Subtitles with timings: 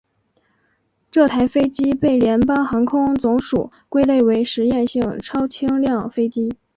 [1.11, 6.57] 这台飞机被联邦航空总署归类为实验性超轻量飞机。